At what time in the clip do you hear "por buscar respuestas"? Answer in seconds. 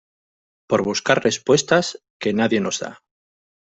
0.67-2.01